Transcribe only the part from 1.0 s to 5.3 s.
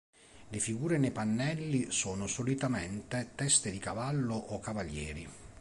pannelli sono solitamente teste di cavallo o cavalieri.